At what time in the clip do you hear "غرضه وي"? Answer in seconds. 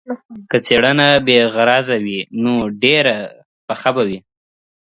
1.53-2.19